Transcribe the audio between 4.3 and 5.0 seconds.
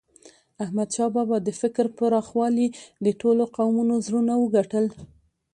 وګټل.